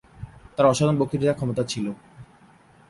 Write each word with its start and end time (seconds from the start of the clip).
তার 0.55 0.65
অসাধারণ 0.65 0.97
বক্তৃতা 0.99 1.33
ক্ষমতা 1.33 1.63
ছিল। 1.63 1.85